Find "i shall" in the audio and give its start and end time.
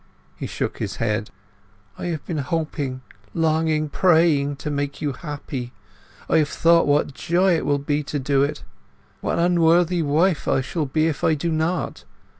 10.47-10.87